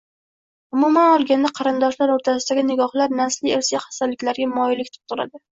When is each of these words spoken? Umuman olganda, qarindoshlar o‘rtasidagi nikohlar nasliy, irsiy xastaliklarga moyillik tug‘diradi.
Umuman 0.77 1.09
olganda, 1.17 1.51
qarindoshlar 1.59 2.15
o‘rtasidagi 2.15 2.65
nikohlar 2.71 3.15
nasliy, 3.23 3.55
irsiy 3.59 3.81
xastaliklarga 3.87 4.53
moyillik 4.57 4.95
tug‘diradi. 4.97 5.43